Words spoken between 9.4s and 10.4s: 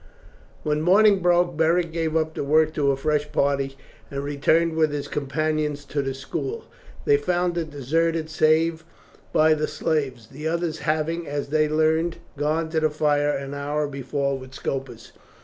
the slaves,